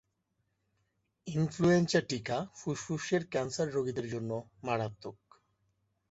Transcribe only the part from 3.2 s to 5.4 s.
Cancer রোগীদের জন্য মারাত্মক।